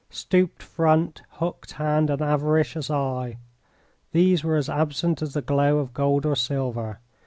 [0.09, 3.37] Stooped front, hooked hand and avaricious eye
[4.13, 6.97] these were as absent as the glow of gold or silver.